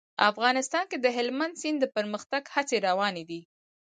افغانستان 0.29 0.83
کې 0.89 0.97
د 1.01 1.07
هلمند 1.17 1.53
سیند 1.61 1.77
د 1.81 1.85
پرمختګ 1.95 2.43
هڅې 2.55 2.77
روانې 2.87 3.23
دي. 3.29 3.41